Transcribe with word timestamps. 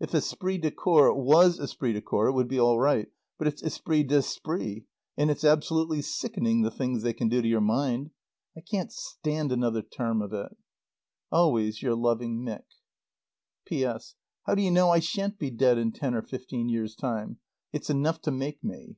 If 0.00 0.14
esprit 0.14 0.58
de 0.58 0.70
corps 0.70 1.14
was 1.14 1.58
esprit 1.58 1.94
de 1.94 2.02
corps 2.02 2.28
it 2.28 2.32
would 2.32 2.46
be 2.46 2.58
all 2.60 2.78
right. 2.78 3.08
But 3.38 3.48
it's 3.48 3.62
esprit 3.62 4.02
d'esprit. 4.06 4.84
And 5.16 5.30
it's 5.30 5.44
absolutely 5.44 6.02
sickening 6.02 6.60
the 6.60 6.70
things 6.70 7.02
they 7.02 7.14
can 7.14 7.30
do 7.30 7.40
to 7.40 7.48
your 7.48 7.62
mind. 7.62 8.10
I 8.54 8.60
can't 8.60 8.92
stand 8.92 9.50
another 9.50 9.80
term 9.80 10.20
of 10.20 10.34
it. 10.34 10.54
Always 11.30 11.80
your 11.80 11.94
loving 11.94 12.44
MICK. 12.44 12.66
P.S. 13.64 14.14
How 14.46 14.54
do 14.54 14.60
you 14.60 14.70
know 14.70 14.90
I 14.90 14.98
shan't 14.98 15.38
be 15.38 15.50
dead 15.50 15.78
in 15.78 15.90
ten 15.90 16.14
or 16.14 16.20
fifteen 16.20 16.68
years' 16.68 16.94
time? 16.94 17.38
It's 17.72 17.88
enough 17.88 18.20
to 18.24 18.30
make 18.30 18.62
me. 18.62 18.96